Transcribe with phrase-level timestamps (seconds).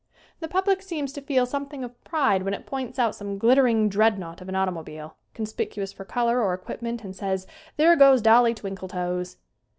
[0.39, 3.67] The public seems to feel some thing of pride when it points out some glitter
[3.67, 7.45] ing dreadnaught of an automobile, conspicuous for color or equipment, and says,
[7.77, 9.37] "There goes Dolly Twinkletoes!"